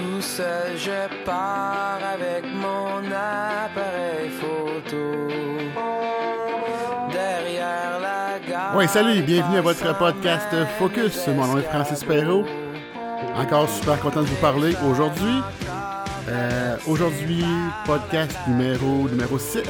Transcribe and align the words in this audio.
tout 0.00 0.22
seul, 0.22 0.76
je 0.76 1.24
pars 1.24 1.98
avec 2.14 2.44
mon 2.54 2.98
appareil 3.06 4.30
photo. 4.30 5.28
Derrière 7.12 8.00
la 8.00 8.38
gare. 8.48 8.76
Oui, 8.76 8.88
salut, 8.88 9.22
bienvenue 9.22 9.58
à 9.58 9.62
votre 9.62 9.98
podcast 9.98 10.48
Focus. 10.78 11.26
Mon 11.28 11.46
nom 11.46 11.58
est 11.58 11.62
Francis 11.62 12.02
Perrault. 12.04 12.44
Encore 13.36 13.68
super 13.68 14.00
content 14.00 14.22
de 14.22 14.26
vous 14.26 14.36
parler 14.36 14.74
aujourd'hui. 14.90 15.42
Euh, 16.28 16.76
aujourd'hui, 16.86 17.44
podcast 17.84 18.36
numéro, 18.48 19.08
numéro 19.08 19.38
7. 19.38 19.66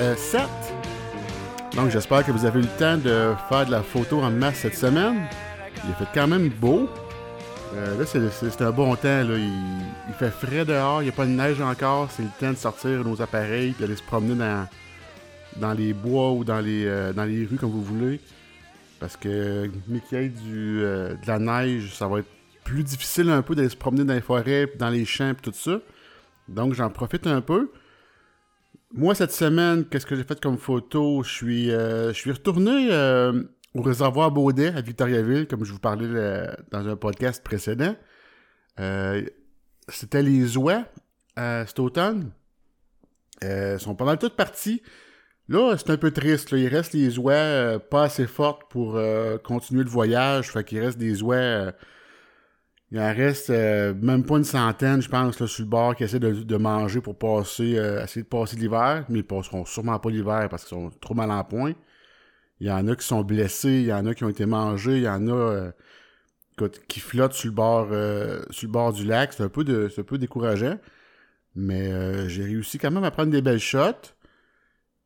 Donc, 1.75 1.91
j'espère 1.91 2.25
que 2.25 2.33
vous 2.33 2.45
avez 2.45 2.59
eu 2.59 2.63
le 2.63 2.79
temps 2.79 2.97
de 2.97 3.35
faire 3.49 3.67
de 3.67 3.71
la 3.71 3.83
photo 3.83 4.21
en 4.21 4.31
masse 4.31 4.59
cette 4.59 4.77
semaine. 4.77 5.27
Il 5.85 5.93
a 5.93 5.95
fait 5.95 6.11
quand 6.15 6.27
même 6.27 6.49
beau. 6.49 6.89
Euh, 7.73 7.99
là, 7.99 8.05
c'est- 8.05 8.63
un 8.63 8.71
bon 8.73 8.97
temps. 8.97 9.23
Là. 9.23 9.37
Il, 9.39 10.15
fait 10.15 10.31
frais 10.31 10.65
dehors, 10.65 11.03
il 11.03 11.05
n'y 11.05 11.11
a 11.11 11.13
pas 11.13 11.25
de 11.27 11.31
neige 11.31 11.61
encore. 11.61 12.11
C'est 12.11 12.23
le 12.23 12.29
temps 12.39 12.51
de 12.51 12.57
sortir 12.57 13.05
nos 13.05 13.23
appareils 13.23 13.75
et 13.79 13.81
d'aller 13.81 13.97
se 13.97 14.03
promener 14.03 14.35
dans, 14.35 14.67
dans 15.57 15.73
les 15.73 15.93
bois 15.93 16.33
ou 16.33 16.45
dans 16.45 16.61
les, 16.61 16.85
euh, 16.87 17.13
dans 17.13 17.25
les 17.25 17.47
rues, 17.47 17.57
comme 17.57 17.71
vous 17.71 17.83
voulez. 17.83 18.21
Parce 18.99 19.17
que, 19.17 19.71
mais 19.89 20.01
qu'il 20.01 20.19
y 20.19 20.25
ait 20.25 20.29
du, 20.29 20.81
euh, 20.83 21.15
de 21.15 21.27
la 21.27 21.39
neige, 21.39 21.95
ça 21.95 22.09
va 22.09 22.19
être 22.19 22.29
plus 22.65 22.83
difficile 22.83 23.31
un 23.31 23.43
peu 23.43 23.55
d'aller 23.55 23.69
se 23.69 23.77
promener 23.77 24.05
dans 24.05 24.15
les 24.15 24.21
forêts, 24.21 24.71
dans 24.79 24.91
les 24.91 25.05
champs, 25.05 25.33
tout 25.41 25.53
ça. 25.55 25.81
Donc, 26.49 26.75
j'en 26.75 26.91
profite 26.91 27.27
un 27.27 27.41
peu. 27.41 27.71
Moi, 28.93 29.15
cette 29.15 29.33
semaine, 29.33 29.85
qu'est-ce 29.85 30.05
que 30.05 30.17
j'ai 30.17 30.25
fait 30.25 30.41
comme 30.41 30.59
photo? 30.59 31.23
Je 31.23 31.31
suis, 31.31 31.73
retourné 32.33 32.89
au 33.75 33.83
réservoir 33.83 34.31
Baudet 34.31 34.69
à 34.75 34.81
Victoriaville, 34.81 35.47
comme 35.47 35.65
je 35.65 35.73
vous 35.73 35.79
parlais 35.79 36.07
le- 36.07 36.47
dans 36.71 36.87
un 36.89 36.97
podcast 36.97 37.43
précédent. 37.45 37.95
Euh, 38.79 39.23
C'était 39.89 40.23
les 40.23 40.57
oies 40.57 40.85
euh, 41.39 41.65
cet 41.67 41.79
automne. 41.81 42.31
Euh, 43.43 43.79
sont 43.79 43.95
pas 43.95 44.05
mal 44.05 44.19
toutes 44.19 44.37
partis. 44.37 44.83
Là, 45.49 45.75
c'est 45.77 45.91
un 45.91 45.97
peu 45.97 46.11
triste. 46.13 46.53
Il 46.53 46.69
reste 46.69 46.93
les 46.93 47.19
oies 47.19 47.33
euh, 47.33 47.79
pas 47.79 48.05
assez 48.05 48.27
fortes 48.27 48.71
pour 48.71 48.97
euh, 48.97 49.37
continuer 49.39 49.83
le 49.83 49.91
voyage. 49.91 50.51
Fait 50.53 50.63
qu'il 50.63 50.79
reste 50.81 50.99
des 50.99 51.23
oies. 51.23 51.35
euh, 51.35 51.73
il 52.93 52.99
en 53.01 53.13
reste 53.15 53.51
euh, 53.51 53.95
même 53.95 54.25
pas 54.25 54.37
une 54.37 54.45
centaine, 54.45 55.01
je 55.01 55.09
pense, 55.09 55.45
sur 55.45 55.65
le 55.65 55.69
bord 55.69 55.95
qui 55.97 56.05
essaient 56.05 56.19
de, 56.21 56.33
de 56.33 56.57
manger 56.57 57.01
pour 57.01 57.17
passer, 57.19 57.79
euh, 57.79 58.03
essayer 58.05 58.23
de 58.23 58.29
passer 58.29 58.57
l'hiver. 58.57 59.05
Mais 59.09 59.21
ils 59.21 59.27
passeront 59.27 59.65
sûrement 59.65 59.99
pas 59.99 60.11
l'hiver 60.11 60.49
parce 60.51 60.65
qu'ils 60.65 60.77
sont 60.77 60.91
trop 61.01 61.15
mal 61.15 61.31
en 61.31 61.43
point. 61.45 61.73
Il 62.61 62.67
y 62.67 62.71
en 62.71 62.87
a 62.89 62.95
qui 62.95 63.07
sont 63.07 63.23
blessés, 63.23 63.81
il 63.81 63.87
y 63.87 63.93
en 63.93 64.05
a 64.05 64.15
qui 64.15 64.23
ont 64.25 64.29
été 64.29 64.45
mangés, 64.45 64.99
il 64.99 65.03
y 65.05 65.09
en 65.09 65.27
a 65.29 65.33
euh, 65.33 65.73
qui 66.89 67.01
flottent 67.01 67.33
sur 67.33 67.49
le 67.49 67.55
bord, 67.55 67.89
euh, 67.91 68.43
sur 68.51 68.69
le 68.69 68.73
bord 68.73 68.93
du 68.93 69.07
lac. 69.07 69.33
C'est 69.33 69.43
un 69.43 69.49
peu 69.49 69.65
un 69.67 70.19
décourageant. 70.19 70.79
Mais 71.57 71.91
euh, 71.91 72.29
j'ai 72.29 72.45
réussi 72.45 72.79
quand 72.79 72.91
même 72.91 73.05
à 73.05 73.11
prendre 73.11 73.31
des 73.31 73.41
belles 73.41 73.59
shots. 73.59 74.13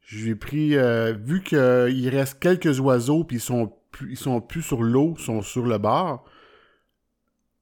J'ai 0.03 0.35
pris, 0.35 0.77
vu 1.15 1.43
qu'il 1.43 2.09
reste 2.11 2.39
quelques 2.39 2.79
oiseaux, 2.79 3.25
puis 3.25 3.39
ils 3.39 3.41
sont 3.41 3.73
plus, 3.91 4.17
sont 4.17 4.41
plus 4.43 4.61
sur 4.61 4.83
l'eau, 4.83 5.15
ils 5.17 5.25
sont 5.25 5.41
sur 5.41 5.65
le 5.65 5.79
bord. 5.79 6.27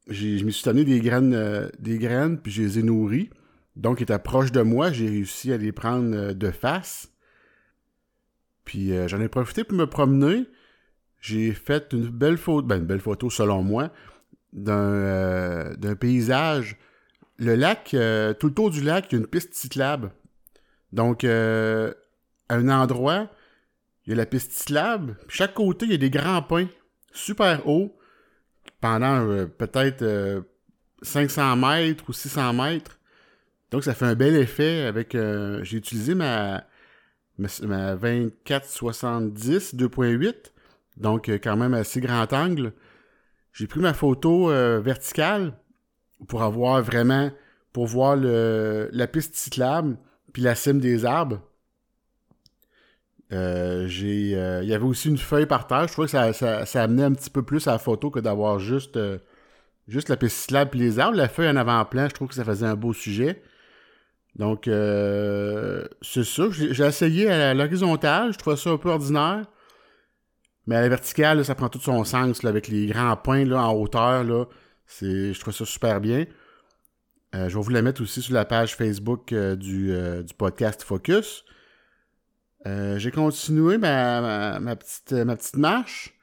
Je 0.09 0.45
me 0.45 0.51
suis 0.51 0.65
donné 0.65 0.85
des 0.85 1.01
graines, 1.01 1.71
des 1.79 1.99
graines, 1.99 2.39
puis 2.39 2.51
je 2.51 2.63
les 2.63 2.79
ai 2.81 2.83
nourries. 2.83 3.31
Donc, 3.77 4.01
ils 4.01 4.03
étaient 4.03 4.19
proches 4.19 4.51
de 4.51 4.63
moi. 4.63 4.91
J'ai 4.91 5.09
réussi 5.09 5.53
à 5.53 5.57
les 5.57 5.71
prendre 5.71 6.33
de 6.33 6.51
face. 6.51 7.12
Puis, 8.65 8.93
euh, 8.93 9.09
j'en 9.09 9.21
ai 9.21 9.29
profité 9.29 9.65
pour 9.65 9.77
me 9.77 9.87
promener. 9.87 10.47
J'ai 11.21 11.53
fait 11.53 11.93
une 11.93 12.09
belle 12.09 12.37
photo, 12.37 12.67
ben, 12.67 12.79
une 12.79 12.87
belle 12.87 13.01
photo 13.01 13.31
selon 13.31 13.63
moi, 13.63 13.91
d'un, 14.53 14.73
euh, 14.73 15.95
paysage. 15.95 16.77
Le 17.39 17.55
lac, 17.55 17.95
euh, 17.95 18.35
tout 18.35 18.49
le 18.49 18.55
tour 18.55 18.71
du 18.71 18.83
lac, 18.83 19.07
il 19.11 19.15
y 19.15 19.19
a 19.19 19.21
une 19.21 19.27
piste 19.27 19.55
cyclable. 19.55 20.13
Donc, 20.93 21.25
euh, 21.25 21.93
à 22.49 22.57
un 22.57 22.69
endroit, 22.69 23.31
il 24.07 24.11
y 24.11 24.13
a 24.13 24.17
la 24.17 24.27
piste 24.27 24.53
cyclable. 24.53 25.17
Chaque 25.29 25.55
côté, 25.55 25.87
il 25.87 25.93
y 25.93 25.95
a 25.95 25.99
des 25.99 26.11
grands 26.11 26.43
pins 26.43 26.67
super 27.13 27.67
hauts 27.69 27.97
pendant 28.81 29.27
euh, 29.29 29.47
peut-être 29.47 30.03
euh, 30.03 30.43
500 31.03 31.57
mètres 31.57 32.05
ou 32.09 32.13
600 32.13 32.53
mètres. 32.53 32.99
Donc, 33.71 33.85
ça 33.85 33.95
fait 33.95 34.05
un 34.07 34.15
bel 34.15 34.37
effet 34.37 34.83
avec... 34.83 35.15
euh, 35.15 35.63
J'ai 35.65 35.79
utilisé 35.79 36.15
ma, 36.15 36.65
ma, 37.43 37.95
ma 37.95 37.97
24-70 37.97 39.75
2.8. 39.77 40.53
Donc, 40.97 41.29
euh, 41.29 41.39
quand 41.43 41.57
même 41.57 41.75
assez 41.75 42.01
grand 42.01 42.33
angle. 42.33 42.73
J'ai 43.53 43.67
pris 43.67 43.81
ma 43.81 43.95
photo 43.95 44.51
euh, 44.51 44.81
verticale 44.81 45.55
pour 46.29 46.43
avoir 46.43 46.83
vraiment... 46.83 47.31
Pour 47.73 47.87
voir 47.87 48.17
la 48.17 49.07
piste 49.07 49.35
cyclable 49.35 49.97
puis 50.35 50.43
la 50.43 50.55
cime 50.55 50.79
des 50.79 51.07
arbres. 51.07 51.41
Euh, 53.33 53.89
il 53.91 54.69
y 54.69 54.75
avait 54.75 54.85
aussi 54.85 55.09
une 55.09 55.17
feuille 55.17 55.47
par 55.47 55.67
terre. 55.67 55.89
Je 55.89 55.93
trouvais 55.95 56.07
que 56.07 56.33
ça, 56.33 56.83
amenait 56.83 57.05
un 57.05 57.13
petit 57.13 57.31
peu 57.31 57.43
plus 57.43 57.67
à 57.69 57.73
la 57.73 57.79
photo 57.79 58.11
que 58.11 58.21
d'avoir 58.21 58.59
juste, 58.59 58.99
juste 59.89 60.11
la 60.11 60.19
piste 60.19 60.37
cyclable 60.37 60.71
puis 60.71 60.81
les 60.81 60.99
arbres. 60.99 61.17
La 61.17 61.31
feuille 61.31 61.49
en 61.49 61.57
avant-plan, 61.57 62.11
je 62.11 62.15
trouve 62.15 62.29
que 62.29 62.35
ça 62.35 62.45
faisait 62.45 62.67
un 62.67 62.77
beau 62.77 62.93
sujet. 62.93 63.43
Donc, 64.37 64.67
euh, 64.67 65.85
c'est 66.01 66.25
ça. 66.25 66.45
J'ai, 66.51 66.85
essayé 66.85 67.29
à 67.29 67.55
l'horizontale. 67.55 68.33
Je 68.33 68.39
trouvais 68.39 68.57
ça 68.57 68.71
un 68.71 68.79
peu 68.79 68.91
ordinaire. 68.91 69.45
Mais 70.67 70.77
à 70.77 70.81
la 70.81 70.89
verticale, 70.89 71.45
ça 71.45 71.55
prend 71.55 71.69
tout 71.69 71.81
son 71.81 72.05
sens 72.05 72.45
avec 72.45 72.69
les 72.69 72.87
grands 72.87 73.17
points 73.17 73.45
là, 73.45 73.65
en 73.65 73.75
hauteur. 73.75 74.25
Là. 74.25 74.47
Je 75.01 75.39
trouve 75.39 75.55
ça 75.55 75.65
super 75.65 76.01
bien. 76.01 76.25
Euh, 77.35 77.49
je 77.49 77.57
vais 77.57 77.63
vous 77.63 77.71
la 77.71 77.83
mettre 77.83 78.03
aussi 78.03 78.23
sur 78.23 78.35
la 78.35 78.45
page 78.45 78.77
Facebook 78.77 79.33
euh, 79.33 79.57
du, 79.57 79.93
du 80.25 80.35
podcast 80.35 80.83
Focus. 80.83 81.45
J'ai 82.65 83.11
continué 83.11 83.77
ma, 83.77 84.21
ma, 84.21 84.61
ma 84.61 84.77
petite, 84.77 85.13
ma 85.13 85.37
petite 85.37 85.57
marche. 85.57 86.15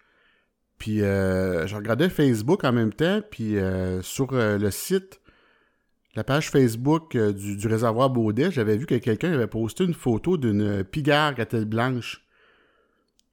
Puis 0.78 1.00
je 1.00 1.75
regardais 1.75 2.09
Facebook 2.09 2.64
en 2.64 2.72
même 2.72 2.94
temps. 2.94 3.22
Puis 3.30 3.58
sur 4.02 4.31
le 4.31 4.72
site, 4.72 5.19
la 6.19 6.25
page 6.25 6.52
Facebook 6.52 7.16
euh, 7.16 7.31
du, 7.31 7.66
réservoir 7.66 8.09
Baudet, 8.09 8.52
j'avais 8.52 8.75
vu 8.75 8.85
que 8.85 8.96
quelqu'un 8.96 9.31
avait 9.31 9.47
posté 9.47 9.85
une 9.85 9.94
photo 9.94 10.35
d'une 10.35 10.84
pigargue 10.84 11.40
à 11.40 11.46
tête 11.46 11.69
blanche. 11.69 12.25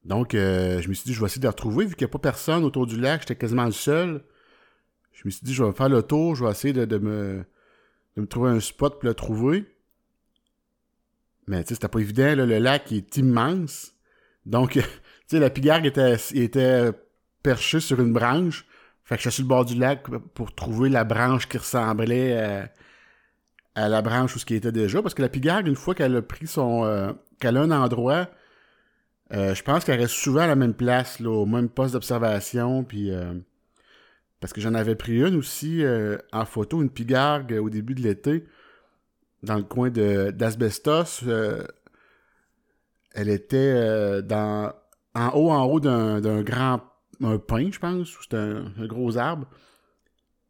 Donc 0.05 0.33
euh, 0.33 0.79
je 0.79 0.87
me 0.87 0.93
suis 0.93 1.03
dit, 1.03 1.13
je 1.13 1.19
vais 1.19 1.25
essayer 1.25 1.41
de 1.41 1.47
la 1.47 1.51
retrouver. 1.51 1.85
Vu 1.85 1.95
qu'il 1.95 2.05
n'y 2.05 2.09
a 2.09 2.13
pas 2.13 2.19
personne 2.19 2.63
autour 2.63 2.87
du 2.87 2.97
lac, 2.97 3.23
j'étais 3.23 3.35
quasiment 3.35 3.65
le 3.65 3.73
seul. 3.73 4.23
Je 5.11 5.23
me 5.25 5.31
suis 5.31 5.41
dit, 5.43 5.53
je 5.53 5.65
vais 5.65 5.73
faire 5.73 5.89
le 5.89 6.01
tour, 6.01 6.35
je 6.35 6.45
vais 6.45 6.51
essayer 6.51 6.71
de, 6.73 6.97
me 6.97 7.43
de 8.15 8.21
me 8.21 8.25
trouver 8.25 8.51
un 8.51 8.61
spot 8.61 9.01
pour 9.01 9.09
le 9.09 9.13
trouver. 9.13 9.65
Mais 11.45 11.61
tu 11.63 11.67
sais, 11.67 11.73
c'était 11.73 11.89
pas 11.89 11.99
évident, 11.99 12.35
le 12.37 12.57
lac 12.57 12.89
est 12.93 13.17
immense. 13.17 13.95
Donc, 14.45 14.71
tu 14.75 14.81
sais, 15.27 15.39
la 15.39 15.49
pigargue 15.49 15.87
était, 15.87 16.15
était 16.35 16.91
perchée 17.43 17.81
sur 17.81 17.99
une 17.99 18.13
branche. 18.13 18.65
Fait 19.07 19.15
que 19.15 19.23
je 19.23 19.29
suis 19.29 19.37
sur 19.37 19.43
le 19.45 19.47
bord 19.47 19.65
du 19.65 19.75
lac 19.75 20.05
pour 20.35 20.53
trouver 20.53 20.89
la 20.89 21.05
branche 21.05 21.47
qui 21.47 21.57
ressemblait 21.57 22.37
à, 22.37 22.69
à 23.73 23.87
la 23.87 24.01
branche 24.01 24.35
où 24.35 24.39
ce 24.39 24.45
qui 24.45 24.55
était 24.55 24.73
déjà. 24.73 25.01
Parce 25.01 25.13
que 25.13 25.21
la 25.21 25.29
pigargue, 25.29 25.65
une 25.67 25.75
fois 25.75 25.95
qu'elle 25.95 26.15
a 26.15 26.21
pris 26.21 26.45
son... 26.45 26.83
euh, 26.83 27.13
qu'elle 27.39 27.55
a 27.57 27.61
un 27.61 27.71
endroit, 27.71 28.29
euh, 29.33 29.55
je 29.55 29.63
pense 29.63 29.85
qu'elle 29.85 29.99
reste 30.01 30.13
souvent 30.13 30.41
à 30.41 30.47
la 30.47 30.55
même 30.55 30.73
place, 30.73 31.21
là, 31.21 31.29
au 31.29 31.45
même 31.45 31.69
poste 31.69 31.93
d'observation, 31.93 32.83
puis... 32.83 33.11
euh, 33.11 33.33
parce 34.39 34.53
que 34.53 34.61
j'en 34.61 34.73
avais 34.75 34.95
pris 34.95 35.17
une 35.19 35.35
aussi 35.35 35.83
euh, 35.83 36.17
en 36.31 36.45
photo, 36.45 36.81
une 36.81 36.91
pigargue 36.91 37.53
euh, 37.53 37.61
au 37.61 37.69
début 37.69 37.95
de 37.95 38.01
l'été, 38.01 38.45
dans 39.41 39.55
le 39.55 39.63
coin 39.63 39.89
d'Asbestos. 39.89 41.23
euh, 41.25 41.63
elle 43.13 43.29
était 43.29 43.73
euh, 43.75 44.21
dans 44.21 44.73
en 45.15 45.29
haut, 45.29 45.49
en 45.49 45.63
haut 45.63 45.79
d'un 45.79 46.41
grand 46.43 46.81
un 47.21 47.37
pin, 47.37 47.69
je 47.71 47.79
pense, 47.79 48.17
ou 48.17 48.23
c'était 48.23 48.37
un, 48.37 48.85
gros 48.87 49.17
arbre. 49.17 49.47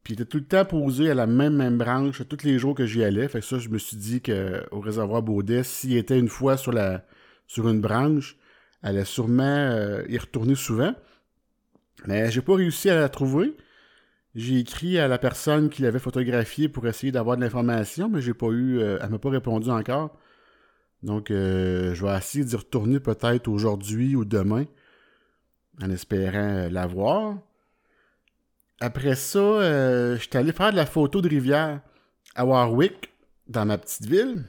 Puis 0.03 0.13
il 0.13 0.21
était 0.21 0.29
tout 0.29 0.37
le 0.37 0.45
temps 0.45 0.65
posé 0.65 1.11
à 1.11 1.13
la 1.13 1.27
même, 1.27 1.55
même 1.55 1.77
branche 1.77 2.21
tous 2.27 2.45
les 2.45 2.59
jours 2.59 2.75
que 2.75 2.85
j'y 2.85 3.03
allais. 3.03 3.27
Fait 3.27 3.39
que 3.41 3.45
ça, 3.45 3.59
je 3.59 3.69
me 3.69 3.77
suis 3.77 3.97
dit 3.97 4.21
qu'au 4.21 4.79
réservoir 4.79 5.21
Baudet, 5.21 5.63
s'il 5.63 5.97
était 5.97 6.17
une 6.17 6.29
fois 6.29 6.57
sur 6.57 6.71
la 6.71 7.05
sur 7.47 7.69
une 7.69 7.81
branche, 7.81 8.37
elle 8.83 8.89
allait 8.89 9.05
sûrement 9.05 9.43
euh, 9.43 10.03
y 10.09 10.17
retourner 10.17 10.55
souvent. 10.55 10.93
Mais 12.05 12.29
j'ai 12.31 12.41
pas 12.41 12.55
réussi 12.55 12.89
à 12.89 12.95
la 12.99 13.09
trouver. 13.09 13.55
J'ai 14.35 14.59
écrit 14.59 14.99
à 14.99 15.07
la 15.07 15.17
personne 15.17 15.69
qui 15.69 15.81
l'avait 15.81 15.99
photographiée 15.99 16.69
pour 16.69 16.85
essayer 16.87 17.11
d'avoir 17.11 17.37
de 17.37 17.41
l'information, 17.41 18.09
mais 18.09 18.21
j'ai 18.21 18.33
pas 18.33 18.47
eu. 18.47 18.79
euh, 18.79 18.99
elle 19.01 19.09
m'a 19.09 19.19
pas 19.19 19.29
répondu 19.29 19.69
encore. 19.69 20.17
Donc 21.03 21.31
euh, 21.31 21.93
je 21.95 22.05
vais 22.05 22.15
essayer 22.17 22.45
d'y 22.45 22.55
retourner 22.55 22.99
peut-être 22.99 23.47
aujourd'hui 23.47 24.15
ou 24.15 24.25
demain. 24.25 24.65
En 25.81 25.91
espérant 25.91 26.37
euh, 26.37 26.69
la 26.69 26.87
voir. 26.87 27.35
Après 28.79 29.15
ça, 29.15 29.39
euh, 29.39 30.17
j'étais 30.17 30.37
allé 30.37 30.51
faire 30.51 30.71
de 30.71 30.75
la 30.75 30.85
photo 30.85 31.21
de 31.21 31.29
rivière 31.29 31.81
à 32.35 32.45
Warwick, 32.45 33.09
dans 33.47 33.65
ma 33.65 33.77
petite 33.77 34.05
ville. 34.05 34.43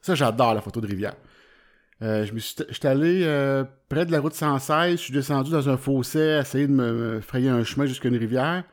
Ça, 0.00 0.14
j'adore 0.14 0.54
la 0.54 0.60
photo 0.60 0.80
de 0.80 0.86
rivière. 0.86 1.14
Euh, 2.02 2.24
je 2.24 2.36
suis, 2.38 2.56
j'étais 2.70 2.88
allé 2.88 3.20
près 3.88 4.06
de 4.06 4.12
la 4.12 4.20
route 4.20 4.34
116, 4.34 4.92
je 4.92 4.96
suis 4.96 5.12
descendu 5.12 5.50
dans 5.50 5.68
un 5.68 5.76
fossé, 5.76 6.38
essayer 6.40 6.66
de 6.66 6.72
me, 6.72 6.92
me 6.92 7.20
frayer 7.20 7.50
un 7.50 7.62
chemin 7.64 7.86
jusqu'à 7.86 8.08
une 8.08 8.16
rivière. 8.16 8.64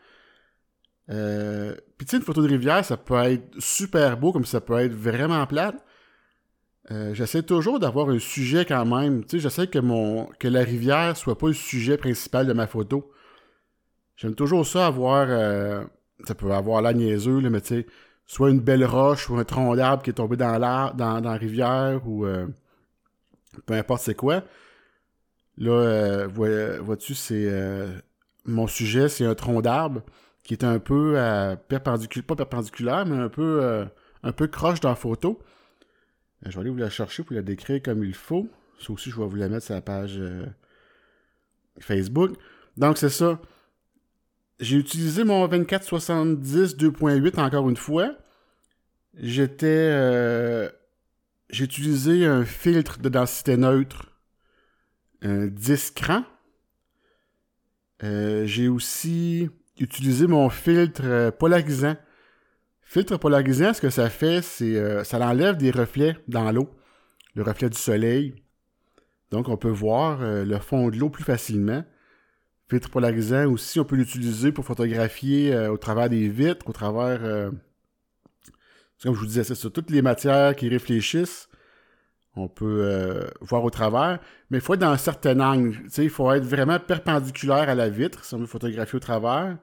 Euh, 1.09 1.75
Puis 1.97 2.05
tu 2.05 2.11
sais, 2.11 2.17
une 2.17 2.23
photo 2.23 2.41
de 2.41 2.47
rivière, 2.47 2.83
ça 2.83 2.97
peut 2.97 3.15
être 3.23 3.59
super 3.59 4.17
beau, 4.17 4.31
comme 4.31 4.45
ça 4.45 4.61
peut 4.61 4.79
être 4.79 4.93
vraiment 4.93 5.45
plate. 5.47 5.75
Euh, 6.91 7.13
j'essaie 7.13 7.43
toujours 7.43 7.79
d'avoir 7.79 8.09
un 8.09 8.19
sujet 8.19 8.65
quand 8.65 8.85
même. 8.85 9.23
Tu 9.25 9.31
sais, 9.31 9.39
j'essaie 9.39 9.67
que 9.67 9.79
que 10.37 10.47
la 10.47 10.63
rivière 10.63 11.17
soit 11.17 11.37
pas 11.37 11.47
le 11.47 11.53
sujet 11.53 11.97
principal 11.97 12.47
de 12.47 12.53
ma 12.53 12.67
photo. 12.67 13.11
J'aime 14.15 14.35
toujours 14.35 14.65
ça 14.65 14.87
avoir... 14.87 15.27
Euh, 15.29 15.83
ça 16.25 16.33
peut 16.35 16.51
avoir 16.51 16.81
la 16.81 16.93
niaiseux, 16.93 17.39
là, 17.39 17.49
mais 17.49 17.61
tu 17.61 17.67
sais, 17.67 17.85
soit 18.25 18.49
une 18.49 18.59
belle 18.59 18.85
roche 18.85 19.29
ou 19.29 19.37
un 19.37 19.43
tronc 19.43 19.75
d'arbre 19.75 20.01
qui 20.03 20.09
est 20.09 20.13
tombé 20.13 20.35
dans 20.35 20.59
dans, 20.59 20.93
dans 20.95 21.19
la 21.21 21.33
rivière 21.37 22.01
ou 22.07 22.25
euh, 22.25 22.47
peu 23.65 23.73
importe 23.75 24.01
c'est 24.03 24.15
quoi. 24.15 24.43
Là, 25.57 26.27
vois- 26.27 26.77
vois-tu, 26.79 27.15
c'est 27.15 27.51
mon 28.45 28.67
sujet, 28.67 29.09
c'est 29.09 29.25
un 29.25 29.35
tronc 29.35 29.61
d'arbre 29.61 30.01
qui 30.43 30.53
est 30.53 30.63
un 30.63 30.79
peu 30.79 31.15
perpendiculaire, 31.67 32.25
pas 32.25 32.35
perpendiculaire, 32.35 33.05
mais 33.05 33.17
un 33.17 33.29
peu 33.29 33.85
un 34.23 34.31
peu 34.31 34.47
croche 34.47 34.79
dans 34.79 34.89
la 34.89 34.95
photo. 34.95 35.39
Euh, 36.45 36.49
Je 36.49 36.55
vais 36.55 36.61
aller 36.61 36.69
vous 36.69 36.77
la 36.77 36.89
chercher 36.89 37.23
pour 37.23 37.35
la 37.35 37.41
décrire 37.41 37.81
comme 37.81 38.03
il 38.03 38.13
faut. 38.15 38.47
Ça 38.79 38.91
aussi, 38.93 39.09
je 39.09 39.17
vais 39.17 39.25
vous 39.25 39.35
la 39.35 39.49
mettre 39.49 39.65
sur 39.65 39.73
la 39.75 39.81
page 39.81 40.17
euh, 40.17 40.45
Facebook. 41.79 42.31
Donc, 42.77 42.97
c'est 42.97 43.09
ça. 43.09 43.39
J'ai 44.59 44.77
utilisé 44.77 45.23
mon 45.23 45.47
2470 45.47 46.75
2.8 46.77 47.39
encore 47.39 47.69
une 47.69 47.77
fois. 47.77 48.15
J'étais. 49.15 49.65
euh, 49.67 50.69
j'ai 51.49 51.63
utilisé 51.65 52.25
un 52.25 52.43
filtre 52.43 52.99
de 52.99 53.07
densité 53.09 53.55
neutre, 53.55 54.11
un 55.21 55.47
10 55.47 55.91
crans. 55.91 56.23
Euh, 58.03 58.45
j'ai 58.45 58.67
aussi 58.67 59.49
utilisé 59.79 60.27
mon 60.27 60.49
filtre 60.49 61.31
polarisant. 61.39 61.95
Filtre 62.89 63.17
polarisant, 63.17 63.73
ce 63.73 63.81
que 63.81 63.89
ça 63.89 64.09
fait, 64.09 64.41
c'est 64.41 64.77
euh, 64.77 65.03
ça 65.03 65.19
enlève 65.19 65.57
des 65.57 65.71
reflets 65.71 66.15
dans 66.29 66.49
l'eau, 66.53 66.69
le 67.35 67.43
reflet 67.43 67.69
du 67.69 67.77
soleil. 67.77 68.33
Donc, 69.29 69.49
on 69.49 69.57
peut 69.57 69.67
voir 69.69 70.21
euh, 70.21 70.45
le 70.45 70.57
fond 70.57 70.87
de 70.87 70.95
l'eau 70.95 71.09
plus 71.09 71.25
facilement. 71.25 71.83
Filtre 72.69 72.89
polarisant 72.89 73.45
aussi, 73.51 73.81
on 73.81 73.83
peut 73.83 73.97
l'utiliser 73.97 74.53
pour 74.53 74.63
photographier 74.63 75.53
euh, 75.53 75.69
au 75.69 75.77
travers 75.77 76.09
des 76.09 76.29
vitres, 76.29 76.65
au 76.69 76.71
travers, 76.71 77.25
euh, 77.25 77.51
comme 79.03 79.13
je 79.13 79.19
vous 79.19 79.25
disais, 79.25 79.43
c'est 79.43 79.55
sur 79.55 79.73
toutes 79.73 79.89
les 79.89 80.01
matières 80.01 80.55
qui 80.55 80.69
réfléchissent. 80.69 81.49
On 82.37 82.47
peut 82.47 83.27
voir 83.41 83.63
au 83.63 83.71
travers, 83.71 84.19
mais 84.51 84.59
il 84.59 84.61
faut 84.61 84.75
être 84.75 84.81
dans 84.81 84.91
un 84.91 84.97
certain 84.97 85.39
angle. 85.39 85.75
Il 85.97 86.09
faut 86.09 86.31
être 86.31 86.45
vraiment 86.45 86.79
perpendiculaire 86.79 87.67
à 87.67 87.73
la 87.73 87.89
vitre 87.89 88.23
si 88.23 88.35
on 88.35 88.37
veut 88.37 88.45
photographier 88.45 88.95
au 88.95 88.99
travers. 88.99 89.57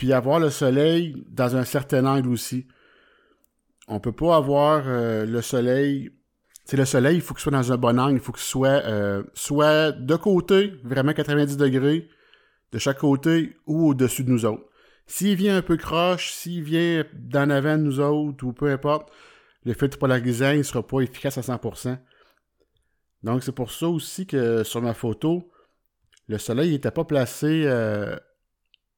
Puis 0.00 0.14
avoir 0.14 0.40
le 0.40 0.48
soleil 0.48 1.14
dans 1.28 1.56
un 1.56 1.64
certain 1.64 2.06
angle 2.06 2.30
aussi. 2.30 2.66
On 3.86 4.00
peut 4.00 4.12
pas 4.12 4.34
avoir 4.34 4.84
euh, 4.86 5.26
le 5.26 5.42
soleil. 5.42 6.10
C'est 6.64 6.78
le 6.78 6.86
soleil, 6.86 7.16
il 7.16 7.20
faut 7.20 7.34
qu'il 7.34 7.42
soit 7.42 7.52
dans 7.52 7.70
un 7.70 7.76
bon 7.76 8.00
angle, 8.00 8.14
il 8.14 8.20
faut 8.20 8.32
qu'il 8.32 8.40
soit 8.40 8.82
euh, 8.86 9.22
soit 9.34 9.92
de 9.92 10.16
côté, 10.16 10.72
vraiment 10.84 11.12
90 11.12 11.58
degrés, 11.58 12.08
de 12.72 12.78
chaque 12.78 12.96
côté, 12.96 13.58
ou 13.66 13.88
au-dessus 13.88 14.24
de 14.24 14.30
nous 14.30 14.46
autres. 14.46 14.64
S'il 15.06 15.36
vient 15.36 15.58
un 15.58 15.62
peu 15.62 15.76
croche, 15.76 16.32
s'il 16.32 16.62
vient 16.62 17.04
d'en 17.12 17.50
avant 17.50 17.76
de 17.76 17.82
nous 17.82 18.00
autres, 18.00 18.42
ou 18.46 18.54
peu 18.54 18.70
importe, 18.70 19.12
le 19.66 19.74
filtre 19.74 19.98
polarisant 19.98 20.54
ne 20.54 20.62
sera 20.62 20.82
pas 20.82 21.00
efficace 21.00 21.36
à 21.36 21.42
100%. 21.42 21.98
Donc 23.22 23.42
c'est 23.42 23.54
pour 23.54 23.70
ça 23.70 23.86
aussi 23.86 24.26
que 24.26 24.64
sur 24.64 24.80
ma 24.80 24.94
photo, 24.94 25.50
le 26.26 26.38
soleil 26.38 26.70
n'était 26.70 26.90
pas 26.90 27.04
placé 27.04 27.64
euh, 27.66 28.16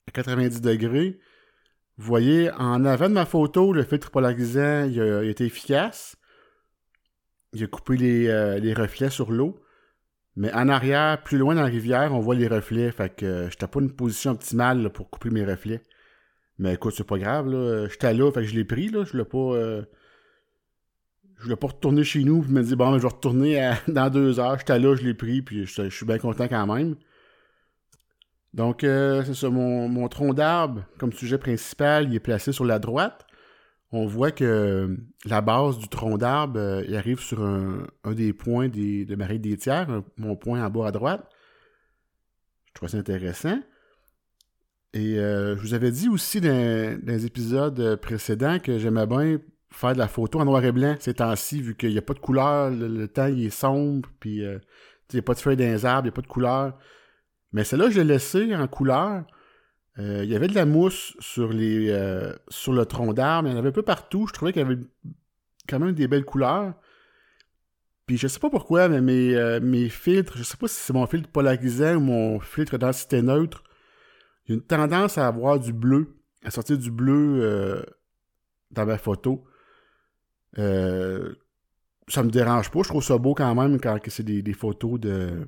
à 0.09 0.13
90 0.13 0.61
degrés. 0.61 1.19
Vous 1.99 2.07
voyez, 2.07 2.51
en 2.53 2.85
avant 2.85 3.09
de 3.09 3.15
ma 3.15 3.27
photo, 3.27 3.73
le 3.73 3.85
filtre 3.85 4.11
polarisant 4.11 4.85
il 4.85 5.01
a, 5.01 5.23
été 5.23 5.45
efficace. 5.45 6.17
Il 7.53 7.63
a 7.63 7.67
coupé 7.67 7.97
les, 7.97 8.29
euh, 8.29 8.59
les 8.59 8.73
reflets 8.75 9.11
sur 9.11 9.31
l'eau. 9.31 9.61
Mais 10.35 10.51
en 10.55 10.69
arrière, 10.71 11.23
plus 11.23 11.37
loin 11.37 11.55
dans 11.55 11.61
la 11.61 11.67
rivière, 11.69 12.15
on 12.15 12.21
voit 12.21 12.35
les 12.35 12.49
reflets. 12.49 12.91
Fait 12.91 13.15
que 13.15 13.27
euh, 13.27 13.51
j'étais 13.51 13.67
pas 13.67 13.81
une 13.81 13.93
position 13.95 14.31
optimale 14.33 14.91
pour 14.91 15.11
couper 15.11 15.29
mes 15.31 15.45
reflets. 15.45 15.83
Mais 16.59 16.75
écoute, 16.75 16.95
c'est 16.97 17.07
pas 17.07 17.19
grave. 17.19 17.49
là. 17.51 17.87
J'étais 17.89 18.15
là, 18.15 18.31
fait 18.33 18.41
que 18.41 18.47
je 18.47 18.55
l'ai 18.55 18.65
pris. 18.65 18.89
Là. 18.89 19.05
Je 19.05 19.17
l'ai 19.17 19.25
pas. 19.25 19.37
euh, 19.39 19.83
Je 21.37 21.43
voulais 21.45 21.57
pas 21.57 21.67
retourner 21.69 22.05
chez 22.05 22.25
nous 22.25 22.41
puis 22.43 22.53
me 22.53 22.63
dire 22.63 22.77
bon 22.77 22.91
ben, 22.93 22.97
je 22.99 23.03
vais 23.03 23.09
retourner 23.09 23.75
dans 23.89 24.09
deux 24.09 24.41
heures. 24.41 24.59
J'étais 24.59 24.79
là, 24.79 24.97
je 24.97 25.03
l'ai 25.05 25.15
pris, 25.15 25.43
puis 25.43 25.67
je 25.67 25.89
suis 25.91 26.07
bien 26.07 26.19
content 26.19 26.49
quand 26.49 26.67
même. 26.75 26.97
Donc, 28.55 28.85
euh, 28.85 29.25
c'est 29.25 29.35
ça, 29.35 29.49
mon, 29.49 30.09
tronc 30.09 30.35
d'arbre, 30.35 30.85
comme 30.99 31.13
sujet 31.13 31.39
principal, 31.39 32.09
il 32.09 32.15
est 32.15 32.21
placé 32.21 32.53
sur 32.53 32.65
la 32.65 32.79
droite. 32.79 33.27
On 33.93 34.07
voit 34.07 34.31
que 34.31 34.45
euh, 34.45 34.97
la 35.25 35.41
base 35.41 35.79
du 35.79 35.89
tronc 35.89 36.19
d'arbre, 36.19 36.59
euh, 36.59 36.85
il 36.87 36.97
arrive 36.97 37.21
sur 37.21 37.43
un, 37.43 37.87
des 38.13 38.33
points 38.33 38.69
des, 38.69 39.05
de 39.05 39.17
ma 39.17 39.27
règle 39.27 39.43
des 39.43 39.57
tiers, 39.57 40.03
mon 40.17 40.37
point 40.37 40.65
en 40.65 40.71
bas 40.71 40.89
à 40.89 40.93
droite. 40.93 41.27
Je 42.69 42.75
trouve 42.75 42.89
ça 42.89 42.99
intéressant. 42.99 43.59
Et 44.95 45.15
je 45.15 45.59
vous 45.59 45.73
avais 45.73 45.91
dit 45.91 46.11
aussi 46.11 46.43
dans, 46.43 47.01
les 47.07 47.25
épisodes 47.25 47.97
précédents 47.97 48.59
que 48.59 48.79
j'aimais 48.79 49.07
bien 49.07 49.39
faire 49.71 49.95
de 49.95 49.99
la 49.99 50.09
photo 50.09 50.39
en 50.39 50.45
noir 50.45 50.63
et 50.67 50.73
blanc 50.73 50.97
ces 51.01 51.15
temps-ci, 51.15 51.63
vu 51.63 51.75
qu'il 51.75 51.89
n'y 51.91 51.99
a 51.99 52.03
pas 52.03 52.13
de 52.13 52.19
couleur, 52.19 52.71
le, 52.71 53.09
temps 53.09 53.27
il 53.27 53.47
est 53.47 53.51
sombre, 53.51 54.07
puis 54.21 54.41
il 54.41 54.61
n'y 55.15 55.19
a 55.19 55.23
pas 55.23 55.33
de 55.33 55.39
feuilles 55.39 55.57
dans 55.57 55.65
les 55.65 55.87
arbres, 55.87 56.07
il 56.07 56.11
n'y 56.11 56.13
a 56.13 56.17
pas 56.17 56.21
de 56.21 56.27
couleur. 56.27 56.79
Mais 57.53 57.65
celle-là, 57.65 57.91
je 57.91 58.01
l'ai 58.01 58.05
laissé 58.05 58.55
en 58.55 58.67
couleur. 58.67 59.25
Euh, 59.99 60.25
il 60.25 60.31
y 60.31 60.37
avait 60.37 60.49
de 60.49 60.55
la 60.55 60.65
mousse 60.65 61.15
sur 61.21 61.53
les 61.53 61.91
euh, 61.91 62.33
sur 62.49 62.73
le 62.73 62.87
tronc 62.87 63.13
d'arbre, 63.13 63.49
il 63.49 63.53
y 63.53 63.55
en 63.55 63.59
avait 63.59 63.69
un 63.69 63.73
peu 63.73 63.83
partout. 63.83 64.27
Je 64.27 64.33
trouvais 64.33 64.53
qu'il 64.53 64.63
y 64.63 64.65
avait 64.65 64.79
quand 65.69 65.79
même 65.79 65.95
des 65.95 66.09
belles 66.09 66.25
couleurs. 66.25 66.75
Puis 68.07 68.17
je 68.17 68.27
sais 68.27 68.41
pas 68.41 68.51
pourquoi, 68.51 68.89
mais 68.89 69.01
mes, 69.01 69.35
euh, 69.37 69.61
mes 69.61 69.89
filtres, 69.89 70.37
je 70.37 70.43
sais 70.43 70.57
pas 70.57 70.67
si 70.67 70.77
c'est 70.77 70.93
mon 70.93 71.07
filtre 71.07 71.29
polarisant 71.29 71.97
ou 71.97 72.01
mon 72.01 72.41
filtre 72.41 72.79
densité 72.79 73.23
neutre, 73.23 73.63
a 74.49 74.53
une 74.53 74.63
tendance 74.63 75.19
à 75.19 75.29
avoir 75.29 75.61
du 75.61 75.73
bleu, 75.73 76.17
à 76.45 76.51
sortir 76.51 76.79
du 76.79 76.91
bleu 76.91 77.85
dans 78.73 78.87
ma 78.87 78.99
photo. 78.99 79.45
Euh, 80.59 81.35
ça 82.09 82.23
me 82.23 82.31
dérange 82.31 82.71
pas, 82.71 82.81
je 82.83 82.89
trouve 82.89 83.05
ça 83.05 83.17
beau 83.19 83.35
quand 83.35 83.55
même 83.55 83.81
quand 83.81 83.99
c'est 84.09 84.23
des, 84.23 84.43
des 84.43 84.53
photos 84.53 84.99
de, 84.99 85.47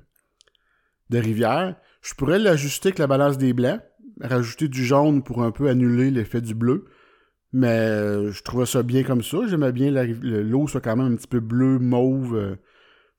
de 1.11 1.19
rivière. 1.19 1.77
Je 2.05 2.13
pourrais 2.13 2.39
l'ajuster 2.39 2.89
avec 2.89 2.99
la 2.99 3.07
balance 3.07 3.39
des 3.39 3.55
blancs, 3.55 3.81
rajouter 4.21 4.69
du 4.69 4.85
jaune 4.85 5.23
pour 5.23 5.43
un 5.43 5.51
peu 5.51 5.71
annuler 5.71 6.11
l'effet 6.11 6.43
du 6.43 6.55
bleu. 6.55 6.85
Mais 7.53 7.69
euh, 7.69 8.31
je 8.31 8.43
trouvais 8.43 8.67
ça 8.67 8.83
bien 8.83 9.03
comme 9.05 9.23
ça. 9.23 9.39
J'aimais 9.49 9.73
bien 9.73 9.91
le- 9.91 10.43
l'eau 10.43 10.69
soit 10.69 10.83
quand 10.83 10.97
même 10.97 11.15
un 11.15 11.17
petit 11.17 11.27
peu 11.27 11.41
bleu, 11.41 11.79
mauve. 11.79 12.37
euh, 12.37 12.57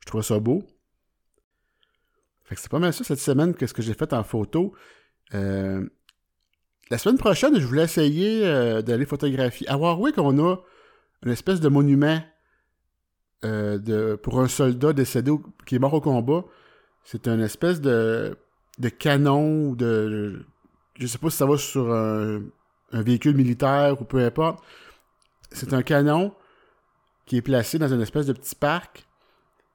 je 0.02 0.06
trouvais 0.06 0.24
ça 0.24 0.40
beau. 0.40 0.64
Fait 2.44 2.54
que 2.54 2.62
c'est 2.62 2.70
pas 2.70 2.78
mal 2.78 2.94
ça 2.94 3.04
cette 3.04 3.20
semaine, 3.20 3.56
qu'est-ce 3.56 3.74
que 3.74 3.82
j'ai 3.82 3.96
fait 3.96 4.14
en 4.14 4.24
photo. 4.24 4.76
Euh, 5.34 5.84
la 6.92 7.00
semaine 7.00 7.18
prochaine, 7.18 7.60
je 7.60 7.66
voulais 7.66 7.86
essayer 7.86 8.42
d'aller 8.84 9.08
photographier. 9.08 9.68
À 9.68 9.78
Warwick, 9.80 10.20
on 10.20 10.38
a 10.38 10.58
une 11.24 11.32
espèce 11.32 11.60
de 11.60 11.70
monument 11.70 12.22
de, 13.42 14.14
pour 14.22 14.40
un 14.40 14.48
soldat 14.48 14.94
décédé 14.94 15.32
qui 15.66 15.76
est 15.76 15.80
mort 15.80 15.96
au 15.96 16.02
combat. 16.02 16.46
C'est 17.04 17.28
une 17.28 17.42
espèce 17.42 17.82
de, 17.82 18.38
de 18.80 18.90
canon 18.90 19.70
ou 19.70 19.76
de. 19.76 20.46
Je 21.00 21.08
sais 21.08 21.18
pas 21.18 21.30
si 21.30 21.38
ça 21.38 21.46
va 21.46 21.58
sur 21.58 21.92
un, 21.92 22.42
véhicule 22.92 23.36
militaire 23.36 24.00
ou 24.02 24.06
peu 24.06 24.20
importe. 24.24 24.64
C'est 25.52 25.74
un 25.74 25.84
canon 25.84 26.34
qui 27.26 27.38
est 27.38 27.42
placé 27.42 27.78
dans 27.80 27.88
une 27.94 28.02
espèce 28.02 28.26
de 28.26 28.34
petit 28.34 28.56
parc. 28.56 29.06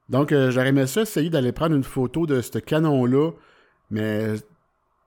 Donc, 0.09 0.33
euh, 0.33 0.51
j'aurais 0.51 0.69
aimé 0.69 0.87
ça 0.87 1.03
essayer 1.03 1.31
d'aller 1.31 1.53
prendre 1.53 1.77
une 1.77 1.85
photo 1.85 2.27
de 2.27 2.41
ce 2.41 2.59
canon-là. 2.59 3.33
Mais, 3.91 4.35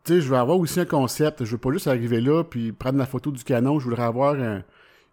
tu 0.03 0.13
sais, 0.13 0.21
je 0.21 0.29
veux 0.29 0.38
avoir 0.38 0.57
aussi 0.57 0.79
un 0.79 0.85
concept. 0.85 1.43
Je 1.45 1.51
veux 1.51 1.57
pas 1.57 1.71
juste 1.71 1.88
arriver 1.88 2.21
là 2.21 2.43
puis 2.43 2.71
prendre 2.71 2.97
la 3.00 3.05
photo 3.05 3.31
du 3.31 3.43
canon. 3.43 3.79
Je 3.79 3.85
voudrais 3.85 4.03
avoir 4.03 4.35
un- 4.35 4.63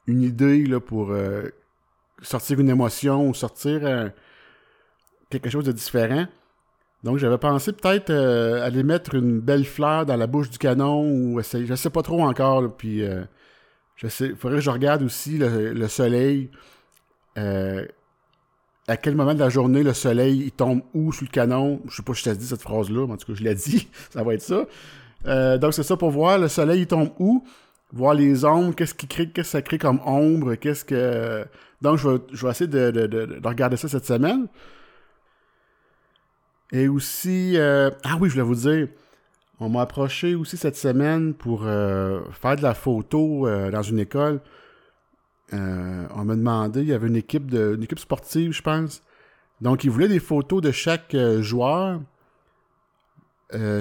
une 0.07 0.23
idée 0.23 0.65
là, 0.67 0.81
pour 0.81 1.13
euh, 1.13 1.49
sortir 2.23 2.61
une 2.61 2.69
émotion 2.69 3.29
ou 3.29 3.35
sortir 3.35 4.13
quelque 5.31 5.49
chose 5.49 5.65
de 5.65 5.73
différent. 5.73 6.27
Donc, 7.03 7.17
j'avais 7.17 7.39
pensé 7.39 7.73
peut-être 7.73 8.11
euh, 8.11 8.65
aller 8.65 8.83
mettre 8.83 9.15
une 9.15 9.41
belle 9.41 9.65
fleur 9.65 10.05
dans 10.05 10.17
la 10.17 10.27
bouche 10.27 10.51
du 10.51 10.59
canon 10.59 11.03
ou 11.11 11.41
essayer. 11.41 11.67
Je 11.67 11.75
sais 11.75 11.91
pas 11.91 12.03
trop 12.03 12.23
encore. 12.23 12.63
là, 12.63 12.69
puis, 12.69 13.03
euh. 13.03 13.25
Faudrait 14.37 14.59
que 14.59 14.61
je 14.61 14.71
regarde 14.71 15.03
aussi 15.03 15.39
le, 15.39 15.73
le 15.73 15.89
soleil. 15.89 16.51
Euh, 17.39 17.87
à 18.89 18.97
quel 18.97 19.15
moment 19.15 19.35
de 19.35 19.39
la 19.39 19.51
journée 19.51 19.83
le 19.83 19.93
soleil 19.93 20.39
il 20.47 20.53
tombe 20.53 20.83
où 20.95 21.13
sur 21.13 21.25
le 21.25 21.31
canon? 21.31 21.81
Je 21.89 21.97
sais 21.97 22.03
pas 22.03 22.15
si 22.15 22.21
je 22.21 22.31
t'ai 22.31 22.37
dit 22.37 22.47
cette 22.47 22.63
phrase-là, 22.63 23.07
mais 23.07 23.13
en 23.13 23.17
tout 23.17 23.27
cas, 23.27 23.39
je 23.39 23.45
l'ai 23.45 23.55
dit. 23.55 23.89
ça 24.11 24.23
va 24.23 24.35
être 24.35 24.43
ça. 24.43 24.67
Donc, 25.59 25.75
c'est 25.75 25.83
ça 25.83 25.97
pour 25.97 26.11
voir 26.11 26.39
le 26.39 26.49
soleil 26.49 26.83
il 26.83 26.87
tombe 26.87 27.11
où? 27.19 27.45
Voir 27.93 28.15
les 28.15 28.45
ombres, 28.45 28.75
qu'est-ce 28.75 28.95
qui 28.95 29.07
crée, 29.07 29.29
qu'est-ce 29.29 29.49
que 29.49 29.53
ça 29.53 29.63
crée 29.63 29.79
comme 29.79 30.01
ombre, 30.05 30.55
qu'est-ce 30.55 30.85
que. 30.85 31.45
Donc, 31.83 31.99
je 31.99 32.09
vais, 32.09 32.19
je 32.33 32.47
vais 32.47 32.53
essayer 32.53 32.69
de 32.69 33.47
regarder 33.47 33.77
ça 33.77 33.89
cette 33.89 34.07
semaine. 34.07 34.49
Et 36.73 36.89
aussi, 36.89 37.57
euh, 37.57 37.91
ah 38.05 38.17
oui, 38.21 38.29
je 38.29 38.35
voulais 38.35 38.47
vous 38.47 38.55
dire, 38.55 38.89
On 39.59 39.69
m'a 39.69 39.83
approché 39.83 40.35
aussi 40.35 40.57
cette 40.57 40.77
semaine 40.77 41.35
pour 41.35 41.63
euh, 41.65 42.21
faire 42.33 42.57
de 42.57 42.63
la 42.63 42.75
photo 42.75 43.47
euh, 43.47 43.71
dans 43.71 43.83
une 43.83 43.99
école. 43.99 44.41
On 45.53 46.25
m'a 46.25 46.37
demandé, 46.37 46.83
il 46.83 46.89
y 46.89 46.93
avait 46.93 47.09
une 47.09 47.17
équipe, 47.17 47.51
de, 47.51 47.75
une 47.75 47.83
équipe 47.83 47.99
sportive, 47.99 48.53
je 48.53 48.63
pense. 48.63 49.03
Donc, 49.61 49.85
ils 49.85 49.91
voulaient 49.91 50.09
des 50.09 50.21
photos 50.21 50.63
de 50.63 50.71
chaque 50.71 51.17
joueur, 51.41 52.01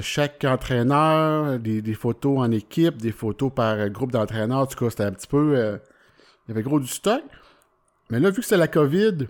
chaque 0.02 0.44
entraîneur, 0.46 1.60
des, 1.60 1.82
des, 1.84 1.94
photos 1.94 2.40
en 2.40 2.52
équipe, 2.52 2.98
des 2.98 3.12
photos 3.12 3.52
par 3.54 3.88
groupe 3.90 4.12
d'entraîneurs. 4.12 4.60
En 4.60 4.66
tout 4.66 4.78
cas, 4.84 4.90
c'était 4.90 5.04
un 5.04 5.12
petit 5.12 5.28
peu. 5.28 5.80
il 6.48 6.50
y 6.50 6.52
avait 6.52 6.64
gros 6.64 6.80
du 6.80 6.88
stock. 6.88 7.22
Mais 8.10 8.20
là, 8.20 8.32
vu 8.32 8.42
que 8.42 8.48
c'est 8.48 8.58
la 8.58 8.68
COVID, 8.68 9.28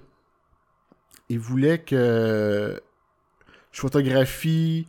ils 1.27 1.39
voulaient 1.39 1.79
que 1.79 2.81
je 3.71 3.81
photographie 3.81 4.87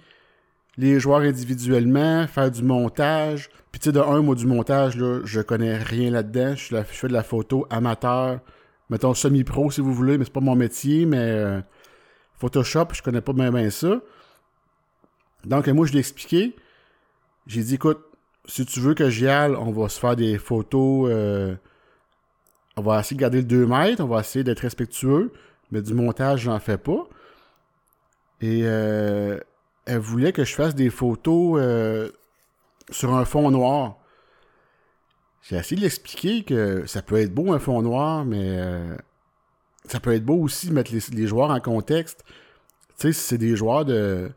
les 0.76 0.98
joueurs 0.98 1.20
individuellement, 1.20 2.26
faire 2.26 2.50
du 2.50 2.62
montage. 2.62 3.50
Puis 3.70 3.80
tu 3.80 3.86
sais, 3.86 3.92
de 3.92 4.00
un, 4.00 4.22
moi, 4.22 4.34
du 4.34 4.46
montage, 4.46 4.96
là, 4.96 5.20
je 5.24 5.40
connais 5.40 5.76
rien 5.76 6.10
là-dedans. 6.10 6.54
Je, 6.56 6.82
fais 6.84 7.08
de 7.08 7.12
la 7.12 7.22
photo 7.22 7.66
amateur, 7.70 8.40
mettons 8.88 9.14
semi-pro 9.14 9.70
si 9.70 9.80
vous 9.80 9.92
voulez, 9.92 10.16
mais 10.16 10.24
c'est 10.24 10.32
pas 10.32 10.40
mon 10.40 10.56
métier, 10.56 11.06
mais 11.06 11.18
euh, 11.18 11.60
Photoshop, 12.38 12.88
je 12.92 13.02
connais 13.02 13.20
pas 13.20 13.32
bien, 13.32 13.70
ça. 13.70 14.00
Donc 15.44 15.68
moi, 15.68 15.86
je 15.86 15.92
l'ai 15.92 15.98
expliqué. 15.98 16.56
J'ai 17.46 17.62
dit, 17.62 17.74
écoute, 17.74 18.00
si 18.46 18.64
tu 18.64 18.80
veux 18.80 18.94
que 18.94 19.10
j'y 19.10 19.28
aille, 19.28 19.54
on 19.54 19.70
va 19.72 19.88
se 19.88 20.00
faire 20.00 20.16
des 20.16 20.38
photos. 20.38 21.10
Euh, 21.10 21.54
on 22.76 22.82
va 22.82 23.00
essayer 23.00 23.16
de 23.16 23.20
garder 23.20 23.38
le 23.38 23.44
2 23.44 23.66
mètres, 23.66 24.02
on 24.02 24.06
va 24.06 24.20
essayer 24.20 24.44
d'être 24.44 24.60
respectueux, 24.60 25.32
mais 25.70 25.82
du 25.82 25.92
montage, 25.92 26.42
j'en 26.42 26.58
fais 26.58 26.78
pas. 26.78 27.06
Et 28.40 28.62
euh, 28.64 29.38
elle 29.86 29.98
voulait 29.98 30.32
que 30.32 30.44
je 30.44 30.54
fasse 30.54 30.74
des 30.74 30.90
photos 30.90 31.60
euh, 31.60 32.10
sur 32.90 33.14
un 33.14 33.24
fond 33.24 33.50
noir. 33.50 33.96
J'ai 35.42 35.56
essayé 35.56 35.76
de 35.76 35.82
l'expliquer 35.82 36.44
que 36.44 36.86
ça 36.86 37.02
peut 37.02 37.16
être 37.16 37.34
beau 37.34 37.52
un 37.52 37.58
fond 37.58 37.82
noir, 37.82 38.24
mais 38.24 38.58
euh, 38.58 38.96
ça 39.86 40.00
peut 40.00 40.14
être 40.14 40.24
beau 40.24 40.36
aussi 40.36 40.68
de 40.68 40.72
mettre 40.72 40.92
les, 40.92 41.26
joueurs 41.26 41.50
en 41.50 41.60
contexte. 41.60 42.24
Tu 42.98 43.08
sais, 43.08 43.12
si 43.12 43.20
c'est 43.20 43.38
des 43.38 43.56
joueurs 43.56 43.84
de 43.84 44.30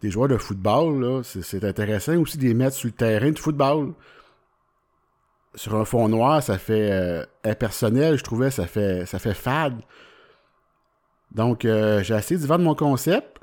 des 0.00 0.10
joueurs 0.10 0.28
de 0.28 0.36
football, 0.36 1.00
là, 1.00 1.22
c'est 1.24 1.64
intéressant 1.64 2.16
aussi 2.18 2.38
de 2.38 2.44
les 2.44 2.54
mettre 2.54 2.76
sur 2.76 2.86
le 2.86 2.92
terrain 2.92 3.30
de 3.32 3.38
football. 3.38 3.94
Sur 5.56 5.74
un 5.74 5.84
fond 5.84 6.08
noir, 6.08 6.40
ça 6.40 6.56
fait 6.56 6.92
euh, 6.92 7.24
impersonnel, 7.42 8.16
je 8.16 8.22
trouvais, 8.22 8.50
ça 8.50 8.66
fait 8.66 9.06
ça 9.06 9.18
fait 9.18 9.34
fade. 9.34 9.80
Donc, 11.32 11.60
j'ai 11.62 12.14
essayé 12.14 12.40
de 12.40 12.46
vendre 12.46 12.64
mon 12.64 12.74
concept. 12.74 13.38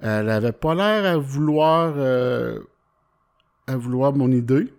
Elle 0.00 0.28
avait 0.28 0.52
pas 0.52 0.74
l'air 0.74 1.06
à 1.06 1.16
vouloir 1.16 1.94
euh, 1.96 2.60
à 3.66 3.76
vouloir 3.76 4.12
mon 4.12 4.30
idée. 4.30 4.72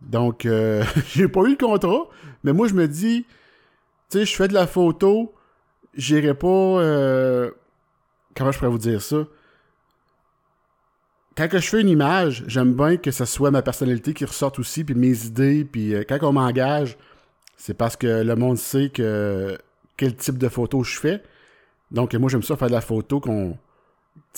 Donc 0.00 0.46
euh, 0.46 0.82
j'ai 1.08 1.28
pas 1.28 1.40
eu 1.42 1.50
le 1.50 1.56
contrat, 1.56 2.08
mais 2.42 2.52
moi 2.52 2.66
je 2.68 2.74
me 2.74 2.88
dis 2.88 3.26
tu 4.10 4.18
sais, 4.18 4.24
je 4.24 4.34
fais 4.34 4.48
de 4.48 4.54
la 4.54 4.66
photo, 4.66 5.34
j'irai 5.94 6.34
pas 6.34 6.46
euh, 6.46 7.50
comment 8.34 8.50
je 8.50 8.58
pourrais 8.58 8.70
vous 8.70 8.78
dire 8.78 9.02
ça? 9.02 9.26
Quand 11.36 11.48
que 11.48 11.58
je 11.58 11.68
fais 11.68 11.80
une 11.80 11.88
image, 11.88 12.44
j'aime 12.46 12.74
bien 12.74 12.96
que 12.96 13.10
ce 13.10 13.24
soit 13.24 13.50
ma 13.50 13.60
personnalité 13.60 14.14
qui 14.14 14.24
ressorte 14.24 14.58
aussi, 14.60 14.84
puis 14.84 14.94
mes 14.94 15.26
idées, 15.26 15.64
puis 15.64 15.92
quand 16.08 16.18
on 16.22 16.32
m'engage, 16.32 16.96
c'est 17.56 17.74
parce 17.74 17.96
que 17.96 18.22
le 18.22 18.36
monde 18.36 18.56
sait 18.56 18.88
que 18.88 19.58
quel 19.96 20.16
type 20.16 20.38
de 20.38 20.48
photo 20.48 20.82
je 20.82 20.98
fais. 20.98 21.22
Donc 21.90 22.14
moi 22.14 22.28
j'aime 22.28 22.42
ça 22.42 22.56
faire 22.56 22.68
de 22.68 22.72
la 22.72 22.80
photo 22.80 23.20
qu'on 23.20 23.56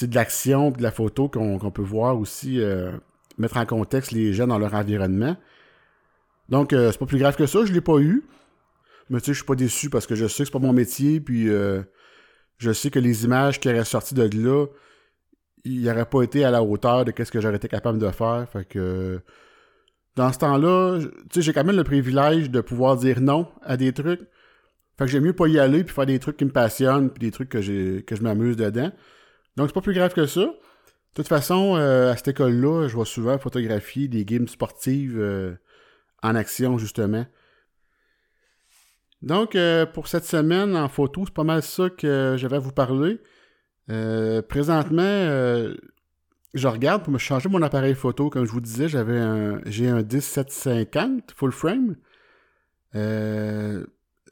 de 0.02 0.14
l'action, 0.14 0.70
de 0.70 0.82
la 0.82 0.90
photo 0.90 1.28
qu'on 1.28 1.70
peut 1.70 1.82
voir 1.82 2.18
aussi, 2.18 2.60
euh, 2.60 2.92
mettre 3.38 3.56
en 3.56 3.66
contexte 3.66 4.12
les 4.12 4.32
gens 4.32 4.46
dans 4.46 4.58
leur 4.58 4.74
environnement. 4.74 5.36
Donc, 6.48 6.72
euh, 6.72 6.92
c'est 6.92 6.98
pas 6.98 7.06
plus 7.06 7.18
grave 7.18 7.36
que 7.36 7.46
ça, 7.46 7.64
je 7.64 7.72
l'ai 7.72 7.80
pas 7.80 7.98
eu. 7.98 8.24
Mais 9.10 9.20
tu 9.20 9.26
sais, 9.26 9.32
je 9.32 9.38
suis 9.38 9.46
pas 9.46 9.54
déçu 9.54 9.90
parce 9.90 10.06
que 10.06 10.14
je 10.14 10.26
sais 10.26 10.42
que 10.42 10.46
c'est 10.46 10.52
pas 10.52 10.58
mon 10.58 10.72
métier, 10.72 11.20
puis 11.20 11.48
euh, 11.48 11.82
je 12.58 12.72
sais 12.72 12.90
que 12.90 12.98
les 12.98 13.24
images 13.24 13.60
qui 13.60 13.68
auraient 13.68 13.84
sorti 13.84 14.14
de 14.14 14.22
là, 14.22 14.66
ils 15.64 15.82
n'auraient 15.82 16.06
pas 16.06 16.22
été 16.22 16.44
à 16.44 16.50
la 16.50 16.62
hauteur 16.62 17.04
de 17.04 17.12
ce 17.16 17.30
que 17.30 17.40
j'aurais 17.40 17.56
été 17.56 17.68
capable 17.68 17.98
de 17.98 18.10
faire. 18.10 18.46
Fait 18.52 18.64
que 18.64 19.20
dans 20.16 20.32
ce 20.32 20.38
temps-là, 20.38 21.00
tu 21.00 21.08
sais, 21.34 21.42
j'ai 21.42 21.52
quand 21.52 21.64
même 21.64 21.76
le 21.76 21.84
privilège 21.84 22.50
de 22.50 22.60
pouvoir 22.60 22.96
dire 22.96 23.20
non 23.20 23.48
à 23.62 23.76
des 23.76 23.92
trucs. 23.92 24.22
Fait 24.98 25.04
que 25.04 25.10
j'aime 25.10 25.24
mieux 25.24 25.34
pas 25.34 25.46
y 25.46 25.58
aller 25.58 25.84
puis 25.84 25.94
faire 25.94 26.06
des 26.06 26.18
trucs 26.18 26.36
qui 26.36 26.44
me 26.44 26.52
passionnent 26.52 27.10
puis 27.10 27.20
des 27.20 27.30
trucs 27.30 27.50
que 27.50 27.60
j'ai 27.60 28.02
que 28.06 28.16
je 28.16 28.22
m'amuse 28.22 28.56
dedans. 28.56 28.90
Donc, 29.56 29.68
c'est 29.68 29.74
pas 29.74 29.80
plus 29.80 29.94
grave 29.94 30.14
que 30.14 30.26
ça. 30.26 30.40
De 31.16 31.22
toute 31.22 31.28
façon, 31.28 31.76
euh, 31.76 32.12
à 32.12 32.16
cette 32.16 32.28
école-là, 32.28 32.88
je 32.88 32.94
vois 32.94 33.06
souvent 33.06 33.38
photographier 33.38 34.06
des 34.06 34.26
games 34.26 34.48
sportives 34.48 35.18
euh, 35.18 35.54
en 36.22 36.34
action, 36.34 36.76
justement. 36.76 37.24
Donc, 39.22 39.56
euh, 39.56 39.86
pour 39.86 40.08
cette 40.08 40.26
semaine 40.26 40.76
en 40.76 40.90
photo, 40.90 41.22
c'est 41.24 41.32
pas 41.32 41.42
mal 41.42 41.62
ça 41.62 41.88
que 41.88 42.36
j'avais 42.38 42.56
à 42.56 42.58
vous 42.58 42.72
parler. 42.72 43.18
présentement, 44.48 45.72
je 46.52 46.68
regarde 46.68 47.02
pour 47.02 47.12
me 47.14 47.18
changer 47.18 47.48
mon 47.48 47.62
appareil 47.62 47.94
photo. 47.94 48.28
Comme 48.28 48.44
je 48.44 48.52
vous 48.52 48.60
disais, 48.60 48.88
j'avais 48.88 49.18
un, 49.18 49.62
j'ai 49.64 49.88
un 49.88 50.02
1750 50.02 51.32
full 51.34 51.52
frame. 51.52 51.96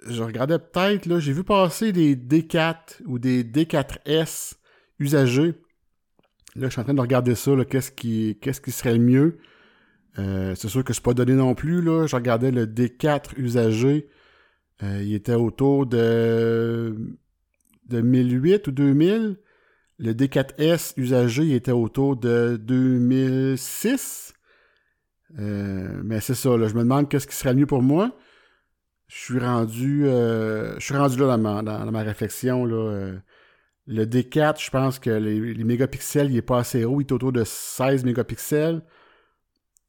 Je 0.08 0.22
regardais 0.22 0.58
peut-être, 0.58 1.06
là, 1.06 1.18
j'ai 1.18 1.32
vu 1.32 1.44
passer 1.44 1.92
des 1.92 2.16
D4 2.16 3.02
ou 3.06 3.18
des 3.18 3.44
D4S 3.44 4.54
usagé. 4.98 5.54
Là, 6.56 6.68
je 6.68 6.70
suis 6.70 6.80
en 6.80 6.84
train 6.84 6.94
de 6.94 7.00
regarder 7.00 7.34
ça, 7.34 7.52
qu'est-ce 7.68 7.90
qui, 7.90 8.38
qu'est-ce 8.40 8.60
qui 8.60 8.70
serait 8.70 8.94
le 8.94 9.04
mieux. 9.04 9.38
Euh, 10.18 10.54
c'est 10.54 10.68
sûr 10.68 10.84
que 10.84 10.92
c'est 10.92 11.02
pas 11.02 11.14
donné 11.14 11.34
non 11.34 11.54
plus, 11.54 11.82
là. 11.82 12.06
Je 12.06 12.14
regardais 12.14 12.50
le 12.50 12.66
D4 12.66 13.36
usagé. 13.36 14.08
Euh, 14.82 15.02
il 15.02 15.14
était 15.14 15.34
autour 15.34 15.86
de, 15.86 17.16
de 17.88 18.00
1008 18.00 18.68
ou 18.68 18.70
2000. 18.70 19.36
Le 19.98 20.12
D4S 20.12 20.94
usagé, 20.96 21.44
il 21.44 21.54
était 21.54 21.72
autour 21.72 22.16
de 22.16 22.56
2006. 22.62 24.34
Euh, 25.38 26.00
mais 26.04 26.20
c'est 26.20 26.34
ça, 26.34 26.56
là. 26.56 26.68
Je 26.68 26.74
me 26.74 26.80
demande 26.80 27.08
qu'est-ce 27.08 27.26
qui 27.26 27.34
serait 27.34 27.52
le 27.52 27.60
mieux 27.60 27.66
pour 27.66 27.82
moi. 27.82 28.16
Je 29.08 29.16
suis 29.16 29.38
rendu, 29.38 30.04
je 30.04 30.76
suis 30.80 30.96
rendu 30.96 31.18
là 31.18 31.36
dans 31.36 31.92
ma, 31.92 32.02
réflexion, 32.02 32.64
là. 32.64 33.12
Le 33.86 34.06
D4, 34.06 34.64
je 34.64 34.70
pense 34.70 34.98
que 34.98 35.10
les, 35.10 35.64
mégapixels, 35.64 36.30
il 36.30 36.36
est 36.38 36.42
pas 36.42 36.58
assez 36.58 36.84
haut, 36.84 37.00
il 37.00 37.04
est 37.04 37.12
autour 37.12 37.32
de 37.32 37.44
16 37.44 38.04
mégapixels. 38.04 38.82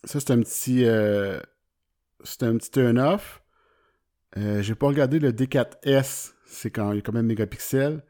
Ça, 0.04 0.20
c'est 0.20 0.32
un 0.32 0.42
petit. 0.42 0.86
Euh, 0.86 1.40
c'est 2.24 2.44
un 2.44 2.58
petit 2.58 2.72
turn-off. 2.72 3.42
Euh, 4.38 4.62
j'ai 4.62 4.76
pas 4.76 4.88
regardé 4.88 5.20
le 5.20 5.32
D4S, 5.32 6.34
c'est 6.46 6.72
quand 6.72 6.92
il 6.92 6.98
y 6.98 7.00
a 7.00 7.02
quand 7.02 7.14
même 7.14 7.26
mégapixels. 7.26 8.04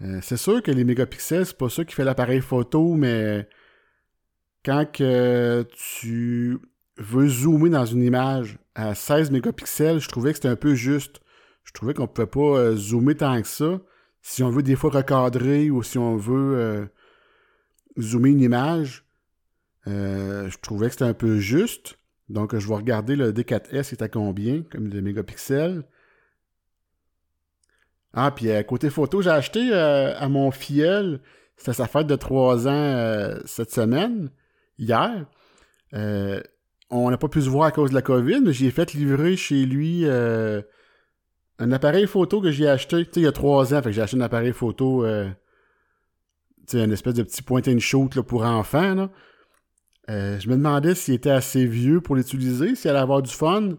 Euh, 0.00 0.20
c'est 0.22 0.38
sûr 0.38 0.62
que 0.62 0.70
les 0.70 0.84
mégapixels, 0.84 1.44
c'est 1.44 1.58
pas 1.58 1.68
ça 1.68 1.84
qui 1.84 1.94
fait 1.94 2.04
l'appareil 2.04 2.40
photo, 2.40 2.94
mais 2.94 3.48
quand 4.64 4.90
que 4.90 5.66
tu 5.74 6.58
veux 6.96 7.28
zoomer 7.28 7.70
dans 7.70 7.86
une 7.86 8.02
image 8.02 8.58
à 8.74 8.94
16 8.94 9.30
mégapixels, 9.30 10.00
je 10.00 10.08
trouvais 10.08 10.30
que 10.30 10.36
c'était 10.36 10.48
un 10.48 10.56
peu 10.56 10.74
juste. 10.74 11.20
Je 11.64 11.72
trouvais 11.72 11.94
qu'on 11.94 12.06
pouvait 12.06 12.26
pas 12.26 12.58
euh, 12.58 12.76
zoomer 12.76 13.16
tant 13.16 13.40
que 13.40 13.48
ça 13.48 13.80
si 14.22 14.42
on 14.42 14.50
veut 14.50 14.62
des 14.62 14.74
fois 14.74 14.90
recadrer 14.90 15.70
ou 15.70 15.84
si 15.84 15.98
on 15.98 16.16
veut 16.16 16.56
euh, 16.56 16.86
zoomer 18.00 18.30
une 18.30 18.40
image, 18.40 19.04
euh, 19.86 20.50
je 20.50 20.58
trouvais 20.58 20.86
que 20.86 20.94
c'était 20.94 21.04
un 21.04 21.14
peu 21.14 21.38
juste. 21.38 21.96
Donc, 22.28 22.56
je 22.58 22.66
vais 22.66 22.74
regarder 22.74 23.14
le 23.14 23.32
D4S 23.32 23.92
est 23.92 24.02
à 24.02 24.08
combien, 24.08 24.62
comme 24.64 24.88
de 24.88 25.00
mégapixels. 25.00 25.84
Ah, 28.14 28.32
puis 28.32 28.48
côté 28.66 28.90
photo, 28.90 29.22
j'ai 29.22 29.30
acheté 29.30 29.72
à 29.72 30.28
mon 30.28 30.50
filleul, 30.50 31.20
c'était 31.56 31.74
sa 31.74 31.86
fête 31.86 32.08
de 32.08 32.16
3 32.16 32.66
ans 32.66 33.38
cette 33.44 33.70
semaine, 33.70 34.30
hier. 34.76 35.26
On 36.90 37.10
n'a 37.10 37.18
pas 37.18 37.28
pu 37.28 37.42
se 37.42 37.48
voir 37.48 37.66
à 37.66 37.72
cause 37.72 37.90
de 37.90 37.94
la 37.94 38.02
COVID, 38.02 38.40
mais 38.42 38.52
j'ai 38.52 38.70
fait 38.70 38.92
livrer 38.94 39.36
chez 39.36 39.64
lui 39.66 40.06
un 41.58 41.72
appareil 41.72 42.06
photo 42.06 42.40
que 42.40 42.50
j'ai 42.50 42.68
acheté, 42.68 43.06
il 43.16 43.22
y 43.22 43.26
a 43.26 43.32
trois 43.32 43.72
ans, 43.72 43.78
fait 43.78 43.90
que 43.90 43.92
j'ai 43.92 44.02
acheté 44.02 44.16
un 44.16 44.22
appareil 44.22 44.52
photo, 44.52 45.04
euh, 45.04 45.28
une 46.72 46.92
espèce 46.92 47.14
de 47.14 47.22
petit 47.22 47.42
point 47.42 47.62
and 47.66 47.78
shoot 47.78 48.20
pour 48.22 48.44
enfants. 48.44 49.08
Euh, 50.10 50.38
je 50.38 50.48
me 50.48 50.56
demandais 50.56 50.94
s'il 50.94 51.14
était 51.14 51.30
assez 51.30 51.66
vieux 51.66 52.00
pour 52.00 52.14
l'utiliser, 52.14 52.74
s'il 52.74 52.90
allait 52.90 53.00
avoir 53.00 53.22
du 53.22 53.32
fun. 53.32 53.70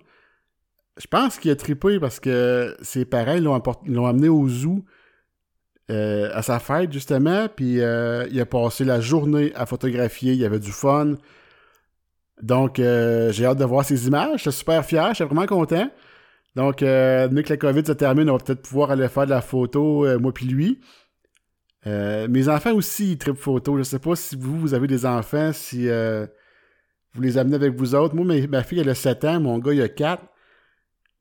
Je 0.98 1.08
pense 1.08 1.38
qu'il 1.38 1.52
a 1.52 1.56
trippé 1.56 2.00
parce 2.00 2.20
que 2.20 2.76
ses 2.82 3.06
parents 3.06 3.40
l'ont 3.40 4.08
amené 4.08 4.30
au 4.30 4.50
zoo 4.50 4.84
euh, 5.92 6.30
à 6.34 6.42
sa 6.42 6.60
fête, 6.60 6.92
justement, 6.92 7.48
puis 7.56 7.76
il 7.76 8.42
a 8.42 8.46
passé 8.46 8.86
la 8.86 9.00
journée 9.00 9.54
à 9.56 9.68
photographier, 9.68 10.34
il 10.34 10.44
avait 10.44 10.60
du 10.60 10.72
fun. 10.72 11.14
Donc, 12.42 12.76
j'ai 12.78 13.46
hâte 13.46 13.58
de 13.58 13.66
voir 13.66 13.84
ses 13.84 14.08
images, 14.08 14.44
je 14.44 14.50
suis 14.50 14.60
super 14.60 14.86
fier, 14.86 15.10
je 15.10 15.16
suis 15.16 15.24
vraiment 15.26 15.46
content. 15.46 15.90
Donc, 16.58 16.82
euh, 16.82 17.28
dès 17.28 17.44
que 17.44 17.50
la 17.50 17.58
COVID 17.58 17.86
se 17.86 17.92
termine, 17.92 18.32
on 18.32 18.34
va 18.38 18.44
peut-être 18.44 18.64
pouvoir 18.64 18.90
aller 18.90 19.08
faire 19.10 19.26
de 19.26 19.30
la 19.30 19.42
photo, 19.42 20.08
euh, 20.08 20.18
moi 20.18 20.34
puis 20.34 20.48
lui. 20.48 20.80
Euh, 21.86 22.28
mes 22.28 22.50
enfants 22.50 22.74
aussi, 22.74 23.12
ils 23.12 23.18
trippent 23.20 23.38
photo. 23.38 23.78
Je 23.78 23.84
sais 23.84 24.00
pas 24.00 24.16
si 24.16 24.36
vous, 24.36 24.60
vous 24.60 24.74
avez 24.74 24.88
des 24.88 25.06
enfants, 25.06 25.54
si 25.54 25.88
euh, 25.88 26.26
vous 27.14 27.22
les 27.22 27.38
amenez 27.38 27.58
avec 27.58 27.76
vous 27.76 27.94
autres. 27.94 28.16
Moi, 28.16 28.48
ma, 28.48 28.64
fille, 28.64 28.80
elle 28.80 28.90
a 28.90 28.96
7 28.96 29.24
ans, 29.26 29.40
mon 29.40 29.60
gars, 29.60 29.74
il 29.74 29.82
a 29.84 29.88
4. 29.88 30.24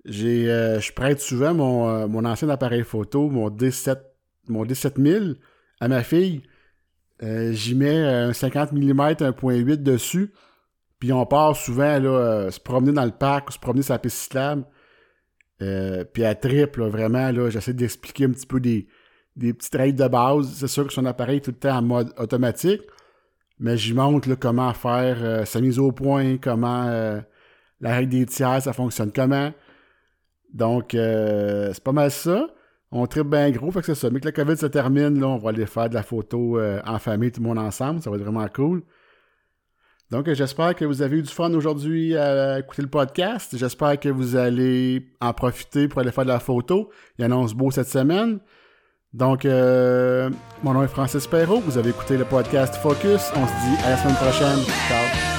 J'ai, 0.06 0.50
euh, 0.50 0.80
je 0.80 0.90
prête 0.94 1.20
souvent 1.20 1.52
mon, 1.52 2.08
mon 2.08 2.24
ancien 2.24 2.48
appareil 2.48 2.82
photo, 2.82 3.28
mon 3.28 3.50
D7, 3.50 3.98
mon 4.48 4.64
D7000 4.64 5.36
à 5.80 5.88
ma 5.88 6.02
fille. 6.02 6.44
J'y 7.20 7.74
mets 7.74 7.98
un 7.98 8.32
50 8.32 8.72
mm 8.72 9.00
1.8 9.00 9.82
dessus. 9.82 10.32
Puis 10.98 11.12
on 11.12 11.26
part 11.26 11.56
souvent 11.56 11.98
là, 11.98 12.50
se 12.50 12.60
promener 12.60 12.92
dans 12.92 13.04
le 13.04 13.10
parc 13.10 13.50
ou 13.50 13.52
se 13.52 13.58
promener 13.58 13.82
sur 13.82 13.94
la 13.94 13.98
piste 13.98 14.16
cyclable. 14.16 14.64
puis 15.58 16.24
à 16.24 16.34
trip, 16.34 16.76
là, 16.76 16.88
vraiment, 16.88 17.30
là, 17.30 17.50
j'essaie 17.50 17.74
d'expliquer 17.74 18.24
un 18.24 18.30
petit 18.30 18.46
peu 18.46 18.60
des, 18.60 18.88
des 19.36 19.52
petites 19.52 19.74
règles 19.74 19.98
de 19.98 20.08
base. 20.08 20.52
C'est 20.54 20.68
sûr 20.68 20.86
que 20.86 20.92
son 20.92 21.04
appareil 21.04 21.38
est 21.38 21.40
tout 21.40 21.50
le 21.50 21.58
temps 21.58 21.76
en 21.76 21.82
mode 21.82 22.12
automatique, 22.18 22.82
mais 23.58 23.76
j'y 23.76 23.94
montre 23.94 24.34
comment 24.34 24.72
faire 24.72 25.18
euh, 25.22 25.44
sa 25.44 25.60
mise 25.60 25.78
au 25.78 25.92
point, 25.92 26.38
comment 26.38 26.86
euh, 26.86 27.20
la 27.80 27.94
règle 27.94 28.10
des 28.10 28.26
tiers, 28.26 28.62
ça 28.62 28.72
fonctionne 28.72 29.12
comment. 29.12 29.52
Donc, 30.52 30.94
euh, 30.94 31.70
c'est 31.72 31.84
pas 31.84 31.92
mal 31.92 32.10
ça. 32.10 32.48
On 32.90 33.06
tripe 33.06 33.28
bien 33.28 33.50
gros, 33.50 33.70
fait 33.70 33.80
que 33.80 33.86
c'est 33.86 33.94
ça. 33.94 34.10
Mais 34.10 34.20
que 34.20 34.26
la 34.26 34.32
COVID 34.32 34.56
se 34.56 34.66
termine, 34.66 35.20
là, 35.20 35.28
on 35.28 35.38
va 35.38 35.50
aller 35.50 35.66
faire 35.66 35.88
de 35.90 35.94
la 35.94 36.02
photo 36.02 36.58
en 36.60 36.98
famille, 36.98 37.32
tout 37.32 37.42
le 37.42 37.48
monde 37.48 37.58
ensemble. 37.58 38.00
Ça 38.00 38.10
va 38.10 38.16
être 38.16 38.22
vraiment 38.22 38.46
cool. 38.48 38.82
Donc, 40.10 40.32
j'espère 40.32 40.74
que 40.76 40.84
vous 40.84 41.02
avez 41.02 41.18
eu 41.18 41.22
du 41.22 41.32
fun 41.32 41.52
aujourd'hui 41.54 42.16
à 42.16 42.60
écouter 42.60 42.82
le 42.82 42.88
podcast. 42.88 43.56
J'espère 43.56 43.98
que 43.98 44.08
vous 44.08 44.36
allez 44.36 45.04
en 45.20 45.32
profiter 45.32 45.88
pour 45.88 46.00
aller 46.00 46.12
faire 46.12 46.24
de 46.24 46.30
la 46.30 46.38
photo. 46.38 46.90
Il 47.18 47.24
annonce 47.24 47.54
beau 47.54 47.70
cette 47.70 47.88
semaine. 47.88 48.38
Donc, 49.12 49.44
euh, 49.44 50.30
mon 50.62 50.74
nom 50.74 50.82
est 50.84 50.88
Francis 50.88 51.26
Perrault. 51.26 51.60
Vous 51.60 51.78
avez 51.78 51.90
écouté 51.90 52.16
le 52.16 52.24
podcast 52.24 52.76
Focus. 52.76 53.32
On 53.34 53.46
se 53.46 53.52
dit 53.52 53.84
à 53.84 53.90
la 53.90 53.96
semaine 53.96 54.16
prochaine. 54.16 54.62
Ciao. 54.88 55.35